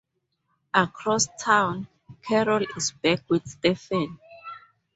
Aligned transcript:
Across 0.73 1.27
town, 1.39 1.87
Carol 2.23 2.65
is 2.75 2.89
back 2.89 3.19
with 3.29 3.47
Stephen. 3.47 4.17